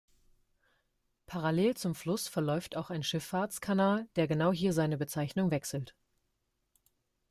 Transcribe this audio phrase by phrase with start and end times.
[1.27, 5.95] Parallel zum Fluss verläuft auch ein Schifffahrtskanal, der genau hier seine Bezeichnung wechselt.